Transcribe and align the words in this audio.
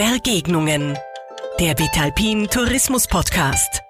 Begegnungen. 0.00 0.96
Der 1.60 1.78
Vitalpin 1.78 2.48
Tourismus 2.48 3.06
Podcast. 3.06 3.82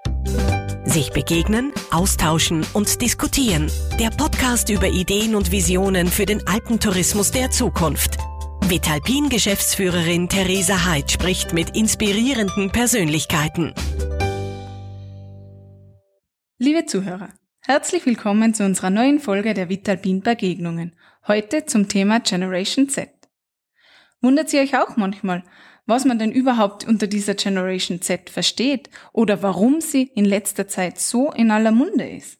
Sich 0.84 1.12
begegnen, 1.12 1.72
austauschen 1.92 2.66
und 2.72 3.00
diskutieren. 3.00 3.70
Der 4.00 4.10
Podcast 4.10 4.70
über 4.70 4.88
Ideen 4.88 5.36
und 5.36 5.52
Visionen 5.52 6.08
für 6.08 6.26
den 6.26 6.44
Alpentourismus 6.48 7.30
der 7.30 7.52
Zukunft. 7.52 8.16
Vitalpin 8.62 9.28
Geschäftsführerin 9.28 10.28
Theresa 10.28 10.84
Heid 10.84 11.12
spricht 11.12 11.52
mit 11.52 11.76
inspirierenden 11.76 12.72
Persönlichkeiten. 12.72 13.72
Liebe 16.58 16.86
Zuhörer, 16.86 17.28
herzlich 17.60 18.04
willkommen 18.04 18.52
zu 18.52 18.64
unserer 18.64 18.90
neuen 18.90 19.20
Folge 19.20 19.54
der 19.54 19.68
Vitalpin 19.68 20.22
Begegnungen. 20.22 20.96
Heute 21.28 21.66
zum 21.66 21.86
Thema 21.86 22.18
Generation 22.18 22.88
Z. 22.88 23.10
Wundert 24.20 24.52
ihr 24.52 24.62
euch 24.62 24.76
auch 24.76 24.96
manchmal, 24.96 25.44
was 25.90 26.06
man 26.06 26.18
denn 26.18 26.32
überhaupt 26.32 26.86
unter 26.86 27.06
dieser 27.06 27.34
Generation 27.34 28.00
Z 28.00 28.30
versteht 28.30 28.88
oder 29.12 29.42
warum 29.42 29.82
sie 29.82 30.04
in 30.14 30.24
letzter 30.24 30.68
Zeit 30.68 30.98
so 30.98 31.32
in 31.32 31.50
aller 31.50 31.72
Munde 31.72 32.08
ist? 32.08 32.38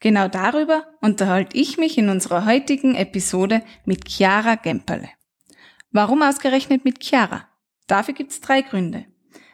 Genau 0.00 0.28
darüber 0.28 0.86
unterhalte 1.00 1.56
ich 1.56 1.78
mich 1.78 1.96
in 1.96 2.10
unserer 2.10 2.44
heutigen 2.44 2.94
Episode 2.94 3.62
mit 3.86 4.08
Chiara 4.08 4.56
Gemperle. 4.56 5.08
Warum 5.90 6.22
ausgerechnet 6.22 6.84
mit 6.84 7.02
Chiara? 7.02 7.48
Dafür 7.86 8.12
gibt 8.12 8.32
es 8.32 8.40
drei 8.42 8.60
Gründe. 8.60 9.06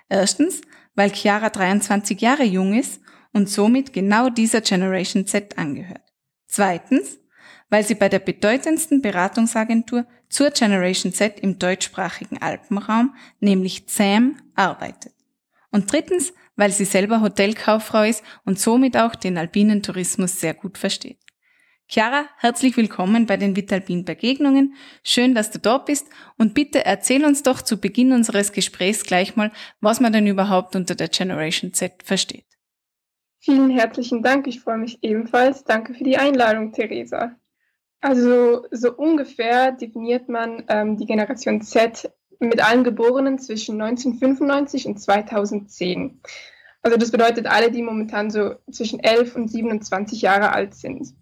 Erstens, 0.09 0.63
weil 0.95 1.13
Chiara 1.13 1.51
23 1.51 2.21
Jahre 2.21 2.45
jung 2.45 2.75
ist 2.75 3.01
und 3.33 3.49
somit 3.49 3.93
genau 3.93 4.31
dieser 4.31 4.63
Generation 4.63 5.27
Z 5.27 5.59
angehört. 5.59 6.03
Zweitens, 6.49 7.19
weil 7.69 7.85
sie 7.85 7.95
bei 7.95 8.09
der 8.09 8.19
bedeutendsten 8.19 9.01
Beratungsagentur 9.01 10.07
zur 10.33 10.51
Generation 10.51 11.13
Z 11.13 11.39
im 11.41 11.59
deutschsprachigen 11.59 12.41
Alpenraum, 12.41 13.15
nämlich 13.39 13.87
ZAM, 13.87 14.39
arbeitet. 14.55 15.13
Und 15.71 15.93
drittens, 15.93 16.33
weil 16.57 16.71
sie 16.71 16.87
selber 16.87 17.21
Hotelkauffrau 17.21 18.03
ist 18.03 18.25
und 18.45 18.59
somit 18.59 18.97
auch 18.97 19.15
den 19.15 19.39
alpinen 19.39 19.83
Tourismus 19.83 20.41
sehr 20.41 20.55
gut 20.55 20.79
versteht. 20.79 21.19
Chiara, 21.87 22.25
herzlich 22.39 22.77
willkommen 22.79 23.27
bei 23.27 23.37
den 23.37 23.55
Vitalpin 23.55 24.07
Begegnungen. 24.07 24.75
Schön, 25.03 25.35
dass 25.35 25.51
du 25.51 25.59
da 25.59 25.77
bist 25.77 26.07
und 26.39 26.55
bitte 26.55 26.85
erzähl 26.87 27.25
uns 27.27 27.43
doch 27.43 27.61
zu 27.61 27.79
Beginn 27.79 28.13
unseres 28.13 28.53
Gesprächs 28.53 29.05
gleich 29.05 29.37
mal, 29.37 29.53
was 29.81 30.01
man 30.01 30.13
denn 30.13 30.27
überhaupt 30.27 30.75
unter 30.75 30.95
der 30.95 31.09
Generation 31.09 31.75
Z 31.75 32.03
versteht. 32.03 32.47
Vielen 33.41 33.71
herzlichen 33.71 34.23
Dank. 34.23 34.47
Ich 34.47 34.61
freue 34.61 34.79
mich 34.79 35.03
ebenfalls. 35.03 35.65
Danke 35.65 35.93
für 35.93 36.05
die 36.05 36.17
Einladung, 36.17 36.73
Theresa. 36.73 37.37
Also 38.03 38.67
so 38.73 38.93
ungefähr 38.95 39.71
definiert 39.73 40.29
man 40.29 40.65
ähm, 40.69 40.97
die 40.97 41.07
Generation 41.07 41.63
Z 41.63 42.11
mit 42.41 42.63
allen 42.63 42.83
Geborenen 42.83 43.39
zwischen 43.39 43.81
1995 43.81 44.89
und 44.89 45.01
2010. 45.01 46.21
Also 46.83 46.99
das 46.99 47.13
bedeutet 47.13 47.47
alle, 47.47 47.71
die 47.71 47.81
momentan 47.81 48.31
so 48.31 48.57
zwischen 48.71 48.99
11 48.99 49.37
und 49.37 49.49
27 49.49 50.21
Jahre 50.21 50.53
alt 50.53 50.75
sind. 50.75 51.15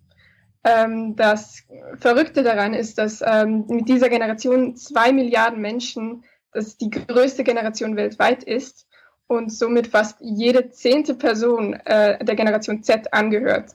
Ähm, 0.64 1.16
das 1.16 1.64
Verrückte 1.98 2.42
daran 2.42 2.72
ist, 2.72 2.96
dass 2.96 3.22
ähm, 3.24 3.66
mit 3.68 3.86
dieser 3.86 4.08
Generation 4.08 4.74
zwei 4.74 5.12
Milliarden 5.12 5.60
Menschen, 5.60 6.24
das 6.52 6.78
die 6.78 6.88
größte 6.88 7.44
Generation 7.44 7.96
weltweit 7.96 8.42
ist 8.42 8.86
und 9.26 9.52
somit 9.52 9.86
fast 9.86 10.16
jede 10.20 10.70
zehnte 10.70 11.14
Person 11.14 11.74
äh, 11.74 12.24
der 12.24 12.36
Generation 12.36 12.82
Z 12.82 13.12
angehört. 13.12 13.72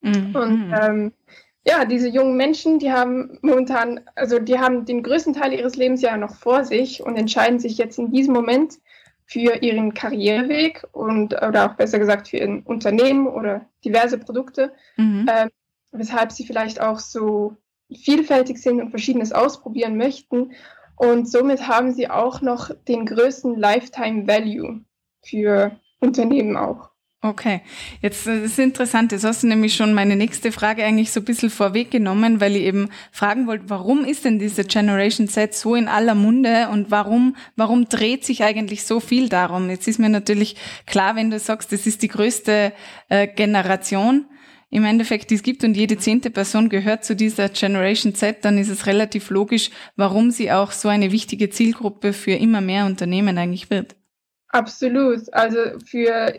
Mhm. 0.00 0.34
Und 0.34 0.74
ähm, 0.80 1.12
ja, 1.64 1.84
diese 1.84 2.08
jungen 2.08 2.36
Menschen, 2.36 2.78
die 2.78 2.92
haben 2.92 3.38
momentan, 3.42 4.00
also 4.14 4.38
die 4.38 4.58
haben 4.58 4.84
den 4.84 5.02
größten 5.02 5.34
Teil 5.34 5.52
ihres 5.52 5.76
Lebens 5.76 6.02
ja 6.02 6.16
noch 6.16 6.34
vor 6.34 6.64
sich 6.64 7.02
und 7.02 7.16
entscheiden 7.16 7.60
sich 7.60 7.78
jetzt 7.78 7.98
in 7.98 8.10
diesem 8.10 8.34
Moment 8.34 8.78
für 9.26 9.62
ihren 9.62 9.94
Karriereweg 9.94 10.84
und 10.92 11.34
oder 11.34 11.70
auch 11.70 11.74
besser 11.74 11.98
gesagt 11.98 12.28
für 12.28 12.38
ein 12.38 12.62
Unternehmen 12.64 13.26
oder 13.26 13.66
diverse 13.84 14.18
Produkte. 14.18 14.72
Mhm. 14.96 15.26
Ähm, 15.30 15.50
weshalb 15.92 16.32
sie 16.32 16.44
vielleicht 16.44 16.80
auch 16.80 16.98
so 16.98 17.56
vielfältig 17.94 18.58
sind 18.58 18.80
und 18.80 18.90
Verschiedenes 18.90 19.32
ausprobieren 19.32 19.96
möchten. 19.96 20.52
Und 20.96 21.30
somit 21.30 21.68
haben 21.68 21.92
sie 21.92 22.08
auch 22.08 22.40
noch 22.40 22.70
den 22.88 23.06
größten 23.06 23.56
Lifetime 23.56 24.26
Value 24.26 24.80
für 25.24 25.78
Unternehmen 26.00 26.56
auch. 26.56 26.91
Okay, 27.24 27.60
jetzt 28.00 28.26
das 28.26 28.40
ist 28.40 28.58
interessant. 28.58 29.12
Jetzt 29.12 29.22
hast 29.22 29.44
du 29.44 29.46
nämlich 29.46 29.76
schon 29.76 29.94
meine 29.94 30.16
nächste 30.16 30.50
Frage 30.50 30.82
eigentlich 30.82 31.12
so 31.12 31.20
ein 31.20 31.24
bisschen 31.24 31.50
vorweggenommen, 31.50 32.40
weil 32.40 32.56
ich 32.56 32.62
eben 32.62 32.88
fragen 33.12 33.46
wollte, 33.46 33.70
warum 33.70 34.04
ist 34.04 34.24
denn 34.24 34.40
diese 34.40 34.64
Generation 34.64 35.28
Z 35.28 35.54
so 35.54 35.76
in 35.76 35.86
aller 35.86 36.16
Munde 36.16 36.68
und 36.72 36.90
warum, 36.90 37.36
warum 37.54 37.88
dreht 37.88 38.24
sich 38.24 38.42
eigentlich 38.42 38.82
so 38.82 38.98
viel 38.98 39.28
darum? 39.28 39.70
Jetzt 39.70 39.86
ist 39.86 40.00
mir 40.00 40.08
natürlich 40.08 40.56
klar, 40.84 41.14
wenn 41.14 41.30
du 41.30 41.38
sagst, 41.38 41.70
das 41.70 41.86
ist 41.86 42.02
die 42.02 42.08
größte 42.08 42.72
äh, 43.08 43.28
Generation, 43.28 44.26
im 44.70 44.84
Endeffekt 44.84 45.30
die 45.30 45.36
es 45.36 45.44
gibt 45.44 45.62
und 45.62 45.76
jede 45.76 45.98
zehnte 45.98 46.30
Person 46.30 46.70
gehört 46.70 47.04
zu 47.04 47.14
dieser 47.14 47.50
Generation 47.50 48.16
Z, 48.16 48.44
dann 48.44 48.58
ist 48.58 48.68
es 48.68 48.86
relativ 48.86 49.30
logisch, 49.30 49.70
warum 49.94 50.32
sie 50.32 50.50
auch 50.50 50.72
so 50.72 50.88
eine 50.88 51.12
wichtige 51.12 51.50
Zielgruppe 51.50 52.14
für 52.14 52.32
immer 52.32 52.60
mehr 52.60 52.84
Unternehmen 52.84 53.38
eigentlich 53.38 53.70
wird. 53.70 53.94
Absolut. 54.48 55.32
Also 55.32 55.58
für 55.86 56.34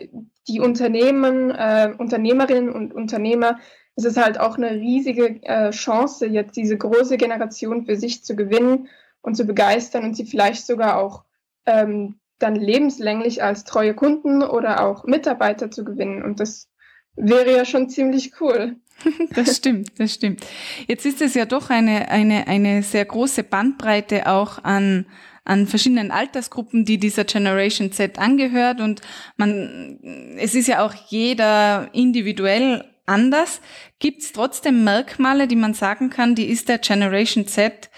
die 0.48 0.60
Unternehmen, 0.60 1.50
äh, 1.50 1.92
Unternehmerinnen 1.96 2.70
und 2.70 2.94
Unternehmer 2.94 3.58
ist 3.96 4.04
es 4.04 4.16
halt 4.16 4.40
auch 4.40 4.56
eine 4.56 4.72
riesige 4.72 5.42
äh, 5.42 5.70
Chance, 5.70 6.26
jetzt 6.26 6.56
diese 6.56 6.76
große 6.76 7.16
Generation 7.16 7.86
für 7.86 7.96
sich 7.96 8.24
zu 8.24 8.34
gewinnen 8.34 8.88
und 9.22 9.36
zu 9.36 9.44
begeistern 9.44 10.04
und 10.04 10.14
sie 10.16 10.26
vielleicht 10.26 10.66
sogar 10.66 10.98
auch 10.98 11.24
ähm, 11.66 12.16
dann 12.38 12.56
lebenslänglich 12.56 13.42
als 13.42 13.64
treue 13.64 13.94
Kunden 13.94 14.42
oder 14.42 14.84
auch 14.84 15.04
Mitarbeiter 15.04 15.70
zu 15.70 15.84
gewinnen. 15.84 16.22
Und 16.22 16.40
das 16.40 16.68
wäre 17.16 17.56
ja 17.56 17.64
schon 17.64 17.88
ziemlich 17.88 18.40
cool. 18.40 18.76
Das 19.34 19.56
stimmt, 19.56 19.98
das 19.98 20.14
stimmt. 20.14 20.46
Jetzt 20.86 21.04
ist 21.04 21.20
es 21.20 21.34
ja 21.34 21.46
doch 21.46 21.68
eine, 21.68 22.10
eine, 22.10 22.46
eine 22.46 22.82
sehr 22.84 23.04
große 23.04 23.42
Bandbreite 23.42 24.28
auch 24.28 24.62
an, 24.62 25.06
an 25.44 25.66
verschiedenen 25.66 26.10
Altersgruppen, 26.10 26.84
die 26.84 26.98
dieser 26.98 27.24
Generation 27.24 27.92
Z 27.92 28.18
angehört 28.18 28.80
und 28.80 29.02
man, 29.36 29.98
es 30.38 30.54
ist 30.54 30.68
ja 30.68 30.84
auch 30.84 30.94
jeder 31.08 31.88
individuell 31.92 32.84
anders. 33.06 33.60
Gibt 33.98 34.22
es 34.22 34.32
trotzdem 34.32 34.84
Merkmale, 34.84 35.46
die 35.46 35.56
man 35.56 35.74
sagen 35.74 36.10
kann, 36.10 36.34
die 36.34 36.48
ist 36.48 36.68
der 36.68 36.78
Generation 36.78 37.46
Z 37.46 37.90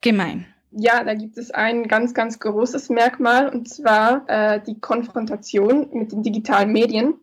gemein? 0.00 0.46
Ja, 0.70 1.04
da 1.04 1.14
gibt 1.14 1.38
es 1.38 1.50
ein 1.50 1.86
ganz, 1.86 2.14
ganz 2.14 2.38
großes 2.38 2.88
Merkmal 2.88 3.48
und 3.48 3.68
zwar 3.68 4.24
äh, 4.28 4.60
die 4.64 4.80
Konfrontation 4.80 5.88
mit 5.92 6.12
den 6.12 6.22
digitalen 6.22 6.72
Medien 6.72 7.14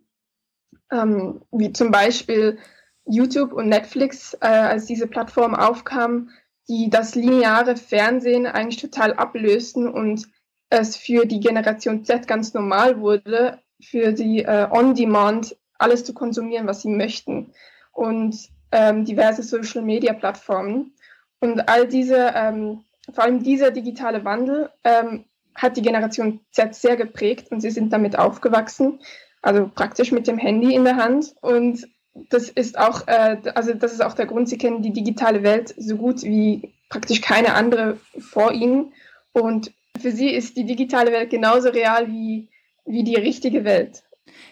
ähm, 0.91 1.41
wie 1.51 1.71
zum 1.71 1.91
Beispiel 1.91 2.57
YouTube 3.05 3.53
und 3.53 3.67
Netflix, 3.67 4.37
äh, 4.41 4.47
als 4.47 4.85
diese 4.85 5.07
Plattform 5.07 5.55
aufkam, 5.55 6.29
die 6.71 6.89
das 6.89 7.15
lineare 7.15 7.75
Fernsehen 7.75 8.47
eigentlich 8.47 8.81
total 8.81 9.13
ablösten 9.13 9.89
und 9.89 10.27
es 10.69 10.95
für 10.95 11.25
die 11.25 11.41
Generation 11.41 12.05
Z 12.05 12.27
ganz 12.27 12.53
normal 12.53 13.01
wurde, 13.01 13.59
für 13.83 14.13
die 14.13 14.43
äh, 14.43 14.67
On-Demand 14.71 15.57
alles 15.77 16.05
zu 16.05 16.13
konsumieren, 16.13 16.67
was 16.67 16.81
sie 16.81 16.89
möchten 16.89 17.51
und 17.91 18.37
ähm, 18.71 19.03
diverse 19.03 19.43
Social-Media-Plattformen. 19.43 20.93
Und 21.41 21.67
all 21.67 21.87
diese, 21.87 22.31
ähm, 22.35 22.85
vor 23.11 23.25
allem 23.25 23.43
dieser 23.43 23.71
digitale 23.71 24.23
Wandel 24.23 24.69
ähm, 24.85 25.25
hat 25.55 25.75
die 25.75 25.81
Generation 25.81 26.39
Z 26.51 26.73
sehr 26.73 26.95
geprägt 26.95 27.51
und 27.51 27.59
sie 27.59 27.71
sind 27.71 27.91
damit 27.91 28.17
aufgewachsen 28.17 28.99
also 29.41 29.69
praktisch 29.73 30.11
mit 30.11 30.27
dem 30.27 30.37
Handy 30.37 30.73
in 30.75 30.83
der 30.83 30.97
Hand. 30.97 31.33
Und 31.41 31.87
das 32.13 32.49
ist 32.49 32.77
auch, 32.77 33.07
äh, 33.07 33.37
also 33.55 33.73
das 33.73 33.93
ist 33.93 34.01
auch 34.01 34.13
der 34.13 34.25
Grund, 34.25 34.49
sie 34.49 34.57
kennen 34.57 34.81
die 34.81 34.93
digitale 34.93 35.43
Welt 35.43 35.73
so 35.77 35.95
gut 35.95 36.23
wie 36.23 36.73
praktisch 36.89 37.21
keine 37.21 37.53
andere 37.53 37.97
vor 38.19 38.51
ihnen. 38.51 38.93
Und 39.31 39.71
für 39.99 40.11
sie 40.11 40.29
ist 40.29 40.57
die 40.57 40.65
digitale 40.65 41.11
Welt 41.11 41.29
genauso 41.29 41.69
real 41.69 42.07
wie, 42.07 42.49
wie 42.85 43.03
die 43.03 43.15
richtige 43.15 43.63
Welt. 43.63 44.03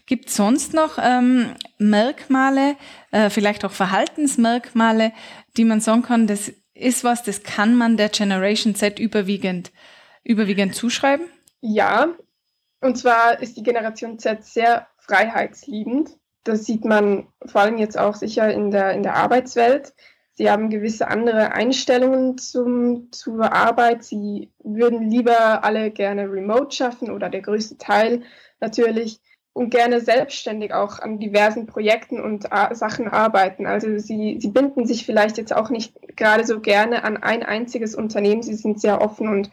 Gibt 0.05 0.29
es 0.29 0.35
sonst 0.35 0.73
noch 0.73 0.97
ähm, 1.01 1.53
Merkmale, 1.77 2.75
äh, 3.11 3.29
vielleicht 3.29 3.63
auch 3.65 3.71
Verhaltensmerkmale, 3.71 5.11
die 5.57 5.65
man 5.65 5.81
sagen 5.81 6.01
kann, 6.01 6.27
das 6.27 6.51
ist 6.73 7.03
was, 7.03 7.23
das 7.23 7.43
kann 7.43 7.75
man 7.75 7.97
der 7.97 8.09
Generation 8.09 8.73
Z 8.73 8.99
überwiegend, 8.99 9.71
überwiegend 10.23 10.75
zuschreiben? 10.75 11.27
Ja, 11.61 12.07
und 12.81 12.97
zwar 12.97 13.41
ist 13.41 13.57
die 13.57 13.63
Generation 13.63 14.17
Z 14.17 14.45
sehr 14.45 14.87
freiheitsliebend. 14.97 16.18
Das 16.49 16.65
sieht 16.65 16.83
man 16.83 17.27
vor 17.45 17.61
allem 17.61 17.77
jetzt 17.77 17.97
auch 17.97 18.15
sicher 18.15 18.51
in 18.51 18.71
der, 18.71 18.93
in 18.93 19.03
der 19.03 19.15
Arbeitswelt. 19.15 19.93
Sie 20.33 20.49
haben 20.49 20.69
gewisse 20.69 21.07
andere 21.07 21.51
Einstellungen 21.51 22.37
zum, 22.37 23.11
zur 23.11 23.53
Arbeit. 23.53 24.03
Sie 24.03 24.51
würden 24.63 25.09
lieber 25.09 25.63
alle 25.63 25.91
gerne 25.91 26.31
remote 26.31 26.75
schaffen 26.75 27.11
oder 27.11 27.29
der 27.29 27.41
größte 27.41 27.77
Teil 27.77 28.23
natürlich 28.59 29.19
und 29.53 29.69
gerne 29.69 29.99
selbstständig 29.99 30.73
auch 30.73 30.99
an 30.99 31.19
diversen 31.19 31.67
Projekten 31.67 32.21
und 32.21 32.47
Sachen 32.71 33.09
arbeiten. 33.09 33.65
Also 33.65 33.97
sie, 33.97 34.37
sie 34.39 34.49
binden 34.49 34.85
sich 34.85 35.05
vielleicht 35.05 35.37
jetzt 35.37 35.53
auch 35.53 35.69
nicht 35.69 35.93
gerade 36.15 36.45
so 36.45 36.61
gerne 36.61 37.03
an 37.03 37.17
ein 37.17 37.43
einziges 37.43 37.93
Unternehmen. 37.93 38.41
Sie 38.41 38.55
sind 38.55 38.79
sehr 38.79 39.01
offen 39.01 39.27
und 39.27 39.51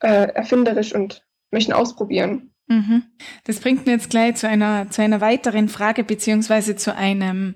äh, 0.00 0.28
erfinderisch 0.34 0.94
und 0.94 1.26
möchten 1.50 1.72
ausprobieren. 1.72 2.52
Mhm. 2.68 3.02
Das 3.44 3.60
bringt 3.60 3.86
mir 3.86 3.92
jetzt 3.92 4.10
gleich 4.10 4.36
zu 4.36 4.48
einer, 4.48 4.90
zu 4.90 5.02
einer 5.02 5.20
weiteren 5.20 5.68
Frage 5.68 6.04
beziehungsweise 6.04 6.76
zu 6.76 6.94
einem 6.94 7.54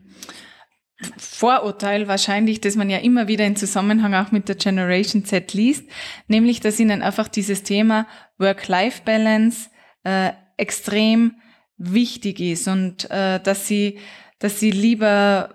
Vorurteil 1.19 2.09
wahrscheinlich, 2.09 2.61
das 2.61 2.77
man 2.77 2.89
ja 2.89 2.99
immer 2.99 3.29
wieder 3.29 3.45
in 3.45 3.57
Zusammenhang 3.57 4.15
auch 4.15 4.31
mit 4.31 4.49
der 4.49 4.57
Generation 4.57 5.25
Z 5.25 5.53
liest, 5.53 5.85
nämlich 6.29 6.61
dass 6.61 6.81
ihnen 6.81 7.03
einfach 7.03 7.29
dieses 7.29 7.63
Thema 7.63 8.07
Work-Life-Balance 8.39 9.69
äh, 10.05 10.33
extrem 10.57 11.37
wichtig 11.77 12.41
ist 12.41 12.69
und 12.69 13.11
äh, 13.11 13.41
dass 13.41 13.67
sie, 13.67 13.99
dass 14.39 14.61
sie 14.61 14.71
lieber 14.71 15.55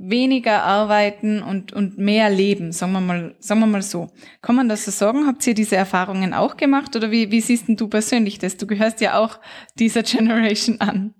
weniger 0.00 0.62
arbeiten 0.62 1.42
und, 1.42 1.72
und 1.72 1.98
mehr 1.98 2.30
leben, 2.30 2.72
sagen 2.72 2.92
wir 2.92 3.00
mal, 3.00 3.36
sagen 3.38 3.60
wir 3.60 3.66
mal 3.66 3.82
so. 3.82 4.08
Kann 4.40 4.56
man 4.56 4.68
das 4.68 4.84
so 4.84 4.90
sagen? 4.90 5.26
Habt 5.26 5.46
ihr 5.46 5.54
diese 5.54 5.76
Erfahrungen 5.76 6.32
auch 6.32 6.56
gemacht 6.56 6.96
oder 6.96 7.10
wie, 7.10 7.30
wie 7.30 7.40
siehst 7.40 7.68
denn 7.68 7.76
du 7.76 7.88
persönlich 7.88 8.38
das? 8.38 8.56
Du 8.56 8.66
gehörst 8.66 9.00
ja 9.00 9.18
auch 9.18 9.38
dieser 9.78 10.02
Generation 10.02 10.80
an. 10.80 11.14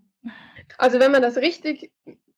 Also 0.79 0.99
wenn 0.99 1.13
man 1.13 1.21
das 1.21 1.37
richtig 1.37 1.93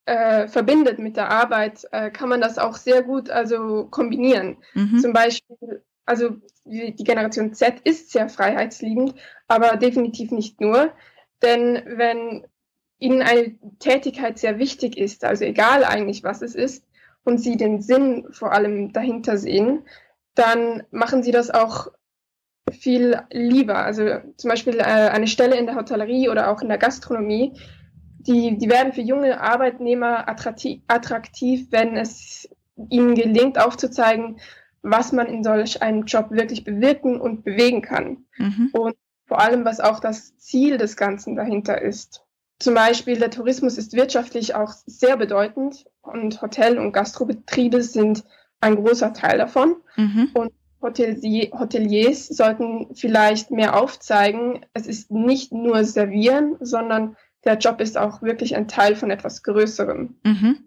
äh, 0.04 0.48
verbindet 0.48 0.98
mit 0.98 1.16
der 1.16 1.30
Arbeit, 1.30 1.86
äh, 1.92 2.10
kann 2.10 2.28
man 2.28 2.40
das 2.40 2.58
auch 2.58 2.74
sehr 2.74 3.02
gut 3.02 3.30
also 3.30 3.86
kombinieren. 3.86 4.56
Mhm. 4.74 4.98
Zum 4.98 5.12
Beispiel, 5.12 5.84
also 6.06 6.30
die 6.64 6.94
Generation 7.04 7.54
Z 7.54 7.80
ist 7.84 8.10
sehr 8.10 8.28
freiheitsliebend, 8.28 9.14
aber 9.46 9.76
definitiv 9.76 10.32
nicht 10.32 10.60
nur. 10.60 10.92
Denn 11.40 11.82
wenn 11.86 12.46
ihnen 13.02 13.22
eine 13.22 13.54
Tätigkeit 13.78 14.38
sehr 14.38 14.58
wichtig 14.58 14.96
ist, 14.96 15.24
also 15.24 15.44
egal 15.44 15.84
eigentlich, 15.84 16.22
was 16.22 16.40
es 16.42 16.54
ist, 16.54 16.84
und 17.24 17.38
sie 17.38 17.56
den 17.56 17.82
Sinn 17.82 18.26
vor 18.30 18.52
allem 18.52 18.92
dahinter 18.92 19.36
sehen, 19.36 19.84
dann 20.34 20.82
machen 20.90 21.22
sie 21.22 21.30
das 21.30 21.50
auch 21.50 21.88
viel 22.70 23.20
lieber. 23.30 23.78
Also 23.78 24.04
zum 24.36 24.50
Beispiel 24.50 24.78
äh, 24.78 24.82
eine 24.82 25.26
Stelle 25.26 25.56
in 25.56 25.66
der 25.66 25.76
Hotellerie 25.76 26.28
oder 26.28 26.50
auch 26.50 26.62
in 26.62 26.68
der 26.68 26.78
Gastronomie, 26.78 27.52
die, 28.18 28.56
die 28.56 28.70
werden 28.70 28.92
für 28.92 29.02
junge 29.02 29.40
Arbeitnehmer 29.40 30.28
attraktiv, 30.28 30.80
attraktiv, 30.86 31.66
wenn 31.70 31.96
es 31.96 32.48
ihnen 32.88 33.14
gelingt, 33.14 33.58
aufzuzeigen, 33.58 34.38
was 34.82 35.12
man 35.12 35.26
in 35.26 35.44
solch 35.44 35.82
einem 35.82 36.04
Job 36.04 36.30
wirklich 36.30 36.64
bewirken 36.64 37.20
und 37.20 37.44
bewegen 37.44 37.82
kann. 37.82 38.24
Mhm. 38.36 38.70
Und 38.72 38.94
vor 39.26 39.40
allem, 39.40 39.64
was 39.64 39.80
auch 39.80 40.00
das 40.00 40.36
Ziel 40.38 40.78
des 40.78 40.96
Ganzen 40.96 41.36
dahinter 41.36 41.80
ist. 41.80 42.21
Zum 42.62 42.74
Beispiel 42.74 43.18
der 43.18 43.32
Tourismus 43.32 43.76
ist 43.76 43.92
wirtschaftlich 43.94 44.54
auch 44.54 44.72
sehr 44.86 45.16
bedeutend 45.16 45.84
und 46.00 46.40
Hotel- 46.42 46.78
und 46.78 46.92
Gastrobetriebe 46.92 47.82
sind 47.82 48.22
ein 48.60 48.76
großer 48.76 49.12
Teil 49.12 49.38
davon. 49.38 49.74
Mhm. 49.96 50.30
Und 50.32 50.52
Hotelier, 50.80 51.50
Hoteliers 51.58 52.28
sollten 52.28 52.94
vielleicht 52.94 53.50
mehr 53.50 53.76
aufzeigen, 53.76 54.64
es 54.74 54.86
ist 54.86 55.10
nicht 55.10 55.52
nur 55.52 55.84
servieren, 55.84 56.54
sondern 56.60 57.16
der 57.44 57.58
Job 57.58 57.80
ist 57.80 57.98
auch 57.98 58.22
wirklich 58.22 58.54
ein 58.54 58.68
Teil 58.68 58.94
von 58.94 59.10
etwas 59.10 59.42
Größerem. 59.42 60.14
Mhm. 60.22 60.58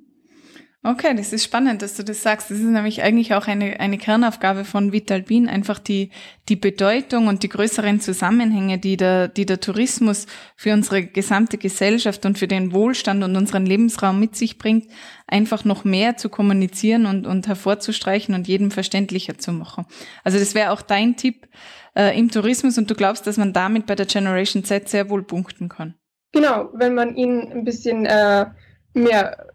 Okay, 0.88 1.16
das 1.16 1.34
ist 1.34 1.44
spannend, 1.44 1.82
dass 1.82 1.96
du 1.96 2.04
das 2.04 2.22
sagst. 2.22 2.52
Das 2.52 2.60
ist 2.60 2.64
nämlich 2.64 3.02
eigentlich 3.02 3.34
auch 3.34 3.48
eine, 3.48 3.80
eine 3.80 3.98
Kernaufgabe 3.98 4.66
von 4.66 4.92
Vitalpin, 4.92 5.50
einfach 5.50 5.80
die, 5.80 6.12
die 6.48 6.56
Bedeutung 6.56 7.26
und 7.26 7.42
die 7.42 7.50
größeren 7.50 8.02
Zusammenhänge, 8.02 8.78
die 8.78 8.96
der, 8.96 9.28
die 9.28 9.48
der 9.48 9.60
Tourismus 9.60 10.28
für 10.56 10.74
unsere 10.74 11.04
gesamte 11.04 11.58
Gesellschaft 11.58 12.24
und 12.28 12.38
für 12.38 12.48
den 12.48 12.72
Wohlstand 12.72 13.24
und 13.24 13.36
unseren 13.36 13.66
Lebensraum 13.66 14.20
mit 14.20 14.36
sich 14.36 14.60
bringt, 14.60 14.86
einfach 15.26 15.66
noch 15.66 15.86
mehr 15.86 16.18
zu 16.18 16.30
kommunizieren 16.30 17.08
und, 17.08 17.26
und 17.26 17.48
hervorzustreichen 17.48 18.36
und 18.36 18.48
jedem 18.48 18.70
verständlicher 18.70 19.40
zu 19.40 19.54
machen. 19.54 19.88
Also 20.24 20.38
das 20.38 20.54
wäre 20.54 20.70
auch 20.70 20.84
dein 20.84 21.16
Tipp 21.16 21.48
äh, 21.96 22.16
im 22.16 22.30
Tourismus 22.30 22.78
und 22.78 22.92
du 22.92 22.94
glaubst, 22.94 23.26
dass 23.26 23.38
man 23.38 23.54
damit 23.54 23.88
bei 23.88 23.96
der 23.96 24.06
Generation 24.06 24.64
Z 24.64 24.88
sehr 24.88 25.10
wohl 25.10 25.24
punkten 25.24 25.68
kann. 25.68 25.96
Genau, 26.32 26.70
wenn 26.74 26.94
man 26.94 27.16
ihnen 27.16 27.52
ein 27.52 27.64
bisschen 27.64 28.06
äh, 28.06 28.46
mehr 28.94 29.55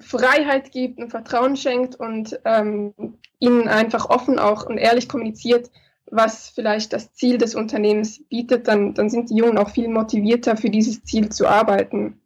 Freiheit 0.00 0.72
gibt 0.72 0.98
und 0.98 1.10
Vertrauen 1.10 1.56
schenkt 1.56 1.96
und 1.96 2.38
ähm, 2.44 2.92
ihnen 3.38 3.68
einfach 3.68 4.08
offen 4.10 4.38
auch 4.38 4.66
und 4.66 4.78
ehrlich 4.78 5.08
kommuniziert, 5.08 5.70
was 6.10 6.48
vielleicht 6.48 6.92
das 6.92 7.12
Ziel 7.14 7.38
des 7.38 7.54
Unternehmens 7.54 8.22
bietet, 8.28 8.68
dann, 8.68 8.94
dann 8.94 9.10
sind 9.10 9.30
die 9.30 9.36
Jungen 9.36 9.58
auch 9.58 9.70
viel 9.70 9.88
motivierter 9.88 10.56
für 10.56 10.70
dieses 10.70 11.04
Ziel 11.04 11.28
zu 11.28 11.46
arbeiten. 11.46 12.20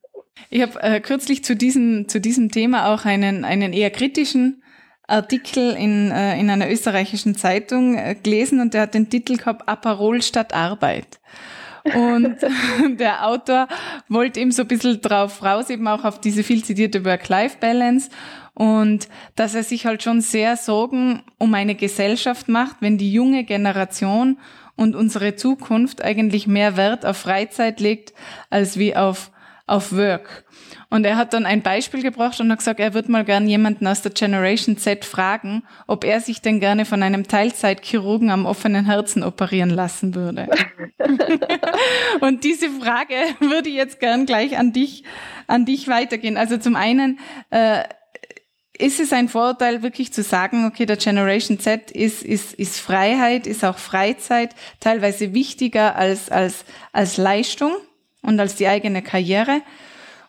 Ich 0.50 0.62
habe 0.62 0.80
äh, 0.82 1.00
kürzlich 1.00 1.44
zu 1.44 1.56
diesem, 1.56 2.08
zu 2.08 2.20
diesem 2.20 2.50
Thema 2.50 2.92
auch 2.92 3.04
einen, 3.04 3.44
einen 3.44 3.72
eher 3.72 3.90
kritischen 3.90 4.62
Artikel 5.06 5.74
in, 5.74 6.10
äh, 6.10 6.38
in 6.38 6.48
einer 6.48 6.70
österreichischen 6.70 7.36
Zeitung 7.36 7.96
äh, 7.96 8.14
gelesen 8.14 8.60
und 8.60 8.74
der 8.74 8.82
hat 8.82 8.94
den 8.94 9.10
Titel 9.10 9.36
gehabt 9.36 9.68
Aperol 9.68 10.22
statt 10.22 10.54
Arbeit. 10.54 11.20
Und 11.84 12.36
der 12.98 13.26
Autor 13.26 13.68
wollte 14.08 14.40
eben 14.40 14.52
so 14.52 14.62
ein 14.62 14.68
bisschen 14.68 15.00
drauf 15.00 15.42
raus, 15.42 15.70
eben 15.70 15.88
auch 15.88 16.04
auf 16.04 16.20
diese 16.20 16.42
viel 16.42 16.64
zitierte 16.64 17.04
Work-Life-Balance 17.04 18.10
und 18.54 19.08
dass 19.34 19.54
er 19.54 19.62
sich 19.62 19.86
halt 19.86 20.02
schon 20.02 20.20
sehr 20.20 20.56
Sorgen 20.56 21.22
um 21.38 21.54
eine 21.54 21.74
Gesellschaft 21.74 22.48
macht, 22.48 22.76
wenn 22.80 22.98
die 22.98 23.12
junge 23.12 23.44
Generation 23.44 24.38
und 24.76 24.94
unsere 24.94 25.36
Zukunft 25.36 26.02
eigentlich 26.02 26.46
mehr 26.46 26.76
Wert 26.76 27.06
auf 27.06 27.16
Freizeit 27.16 27.80
legt 27.80 28.12
als 28.50 28.78
wie 28.78 28.94
auf 28.94 29.30
auf 29.72 29.92
Work. 29.92 30.44
Und 30.90 31.06
er 31.06 31.16
hat 31.16 31.32
dann 31.32 31.46
ein 31.46 31.62
Beispiel 31.62 32.02
gebracht 32.02 32.38
und 32.40 32.50
hat 32.50 32.58
gesagt, 32.58 32.78
er 32.78 32.92
wird 32.92 33.08
mal 33.08 33.24
gern 33.24 33.48
jemanden 33.48 33.86
aus 33.86 34.02
der 34.02 34.12
Generation 34.12 34.76
Z 34.76 35.06
fragen, 35.06 35.62
ob 35.86 36.04
er 36.04 36.20
sich 36.20 36.42
denn 36.42 36.60
gerne 36.60 36.84
von 36.84 37.02
einem 37.02 37.26
Teilzeitchirurgen 37.26 38.30
am 38.30 38.44
offenen 38.44 38.84
Herzen 38.84 39.22
operieren 39.22 39.70
lassen 39.70 40.14
würde. 40.14 40.48
und 42.20 42.44
diese 42.44 42.68
Frage 42.68 43.14
würde 43.40 43.70
ich 43.70 43.76
jetzt 43.76 44.00
gern 44.00 44.26
gleich 44.26 44.58
an 44.58 44.74
dich, 44.74 45.04
an 45.46 45.64
dich 45.64 45.88
weitergehen. 45.88 46.36
Also 46.36 46.58
zum 46.58 46.76
einen, 46.76 47.18
äh, 47.48 47.84
ist 48.76 49.00
es 49.00 49.12
ein 49.14 49.28
Vorurteil, 49.28 49.82
wirklich 49.82 50.12
zu 50.12 50.22
sagen, 50.22 50.66
okay, 50.66 50.84
der 50.84 50.96
Generation 50.96 51.58
Z 51.58 51.90
ist, 51.90 52.22
ist, 52.22 52.52
ist 52.52 52.78
Freiheit, 52.78 53.46
ist 53.46 53.64
auch 53.64 53.78
Freizeit 53.78 54.54
teilweise 54.80 55.32
wichtiger 55.32 55.96
als, 55.96 56.30
als, 56.30 56.66
als 56.92 57.16
Leistung 57.16 57.72
und 58.22 58.40
als 58.40 58.56
die 58.56 58.66
eigene 58.66 59.02
Karriere? 59.02 59.62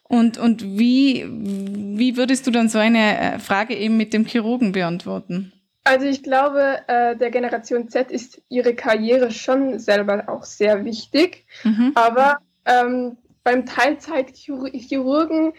Und, 0.04 0.38
und 0.38 0.64
wie, 0.64 1.26
wie 1.28 2.18
würdest 2.18 2.46
du 2.46 2.52
dann 2.52 2.70
so 2.70 2.78
eine 2.78 3.18
äh, 3.18 3.40
Frage 3.40 3.76
eben 3.76 3.98
mit 3.98 4.14
dem 4.14 4.26
Chirurgen 4.26 4.74
beantworten? 4.74 5.54
Also 5.86 6.06
ich 6.06 6.24
glaube, 6.24 6.82
äh, 6.88 7.16
der 7.16 7.32
Generation 7.32 7.90
Z 7.90 8.12
ist 8.12 8.42
ihre 8.48 8.74
Karriere 8.74 9.32
schon 9.32 9.80
selber 9.80 10.26
auch 10.28 10.44
sehr 10.44 10.86
wichtig. 10.86 11.46
Mhm. 11.64 11.92
Aber 11.96 12.38
ähm, 12.66 13.18
beim 13.44 13.66
Teilzeitchirurgen, 13.66 15.54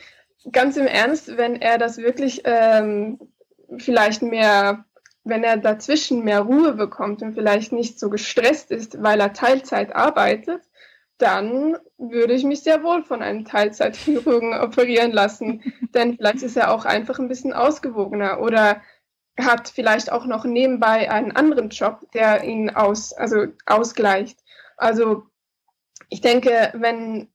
ganz 0.50 0.76
im 0.76 0.86
Ernst, 0.86 1.36
wenn 1.36 1.60
er 1.60 1.78
das 1.78 1.98
wirklich 1.98 2.42
ähm, 2.44 3.18
vielleicht 3.78 4.22
mehr, 4.22 4.84
wenn 5.24 5.44
er 5.44 5.56
dazwischen 5.56 6.24
mehr 6.24 6.40
Ruhe 6.40 6.72
bekommt 6.72 7.22
und 7.22 7.34
vielleicht 7.34 7.72
nicht 7.72 7.98
so 7.98 8.08
gestresst 8.08 8.70
ist, 8.70 9.02
weil 9.02 9.20
er 9.20 9.32
Teilzeit 9.32 9.94
arbeitet, 9.94 10.62
dann 11.18 11.76
würde 11.96 12.34
ich 12.34 12.44
mich 12.44 12.62
sehr 12.62 12.82
wohl 12.82 13.04
von 13.04 13.22
einem 13.22 13.44
Teilzeitchirurgen 13.44 14.54
operieren 14.54 15.12
lassen. 15.12 15.62
Denn 15.94 16.16
vielleicht 16.16 16.42
ist 16.42 16.56
er 16.56 16.72
auch 16.72 16.84
einfach 16.84 17.18
ein 17.18 17.28
bisschen 17.28 17.52
ausgewogener 17.52 18.40
oder 18.40 18.82
hat 19.38 19.68
vielleicht 19.68 20.12
auch 20.12 20.26
noch 20.26 20.44
nebenbei 20.44 21.10
einen 21.10 21.32
anderen 21.32 21.70
Job, 21.70 22.00
der 22.12 22.44
ihn 22.44 22.70
aus, 22.70 23.12
also 23.12 23.46
ausgleicht. 23.66 24.38
Also 24.76 25.24
ich 26.08 26.20
denke, 26.20 26.72
wenn, 26.74 27.28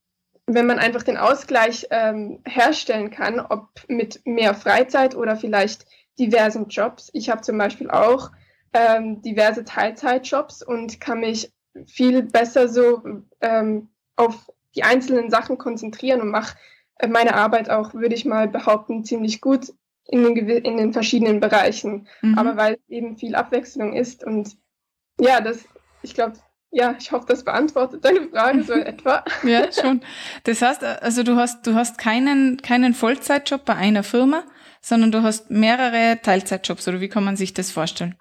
wenn 0.46 0.66
man 0.66 0.78
einfach 0.78 1.02
den 1.02 1.18
Ausgleich 1.18 1.86
ähm, 1.90 2.42
herstellen 2.46 3.10
kann, 3.10 3.40
ob 3.40 3.68
mit 3.88 4.22
mehr 4.24 4.54
Freizeit 4.54 5.14
oder 5.14 5.36
vielleicht 5.36 5.86
diversen 6.18 6.68
Jobs. 6.68 7.10
Ich 7.12 7.30
habe 7.30 7.42
zum 7.42 7.58
Beispiel 7.58 7.90
auch 7.90 8.30
ähm, 8.72 9.20
diverse 9.22 9.64
Teilzeitjobs 9.64 10.62
und 10.62 11.00
kann 11.00 11.20
mich 11.20 11.52
viel 11.86 12.22
besser 12.22 12.68
so 12.68 13.02
ähm, 13.40 13.88
auf 14.16 14.50
die 14.74 14.82
einzelnen 14.82 15.30
Sachen 15.30 15.58
konzentrieren 15.58 16.20
und 16.20 16.30
mache 16.30 16.56
äh, 16.96 17.08
meine 17.08 17.34
Arbeit 17.34 17.70
auch, 17.70 17.94
würde 17.94 18.14
ich 18.14 18.24
mal 18.24 18.48
behaupten, 18.48 19.04
ziemlich 19.04 19.40
gut 19.40 19.72
in 20.06 20.34
den, 20.34 20.48
in 20.48 20.76
den 20.76 20.92
verschiedenen 20.92 21.40
Bereichen. 21.40 22.08
Mhm. 22.22 22.38
Aber 22.38 22.56
weil 22.56 22.74
es 22.74 22.88
eben 22.88 23.16
viel 23.16 23.34
Abwechslung 23.34 23.94
ist 23.94 24.24
und 24.24 24.56
ja, 25.20 25.40
das, 25.40 25.64
ich 26.02 26.14
glaube, 26.14 26.34
ja, 26.72 26.94
ich 26.98 27.10
hoffe, 27.10 27.26
das 27.26 27.44
beantwortet 27.44 28.04
deine 28.04 28.28
Frage 28.28 28.62
so 28.62 28.72
etwa. 28.74 29.24
ja, 29.42 29.70
schon. 29.72 30.02
Das 30.44 30.62
heißt, 30.62 30.82
also 30.84 31.22
du 31.22 31.36
hast, 31.36 31.66
du 31.66 31.74
hast 31.74 31.98
keinen, 31.98 32.62
keinen 32.62 32.94
Vollzeitjob 32.94 33.64
bei 33.64 33.74
einer 33.74 34.02
Firma, 34.02 34.44
sondern 34.80 35.12
du 35.12 35.22
hast 35.22 35.50
mehrere 35.50 36.20
Teilzeitjobs, 36.22 36.88
oder 36.88 37.00
wie 37.00 37.08
kann 37.08 37.24
man 37.24 37.36
sich 37.36 37.54
das 37.54 37.70
vorstellen? 37.70 38.16